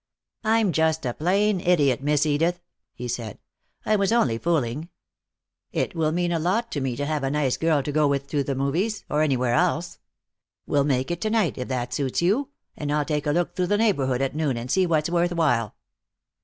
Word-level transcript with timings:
"I'm 0.43 0.71
just 0.71 1.05
a 1.05 1.13
plain 1.13 1.59
idiot, 1.59 2.01
Miss 2.01 2.25
Edith," 2.25 2.59
he 2.95 3.07
said. 3.07 3.37
"I 3.85 3.95
was 3.95 4.11
only 4.11 4.39
fooling. 4.39 4.89
It 5.71 5.93
will 5.93 6.11
mean 6.11 6.31
a 6.31 6.39
lot 6.39 6.71
to 6.71 6.81
me 6.81 6.95
to 6.95 7.05
have 7.05 7.23
a 7.23 7.29
nice 7.29 7.55
girl 7.55 7.83
go 7.83 8.07
with 8.07 8.23
me 8.23 8.29
to 8.29 8.43
the 8.43 8.55
movies, 8.55 9.05
or 9.11 9.21
anywhere 9.21 9.53
else. 9.53 9.99
We'll 10.65 10.85
make 10.85 11.11
it 11.11 11.21
to 11.21 11.29
night, 11.29 11.59
if 11.59 11.67
that 11.67 11.93
suits 11.93 12.19
you, 12.19 12.49
and 12.75 12.91
I'll 12.91 13.05
take 13.05 13.27
a 13.27 13.31
look 13.31 13.55
through 13.55 13.67
the 13.67 13.77
neighborhood 13.77 14.23
at 14.23 14.33
noon 14.35 14.57
and 14.57 14.71
see 14.71 14.87
what's 14.87 15.11
worth 15.11 15.33
while." 15.33 15.75